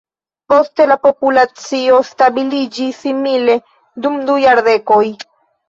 [0.53, 3.61] Poste la populacio stabiliĝis simile
[4.07, 5.01] dum du jardekoj.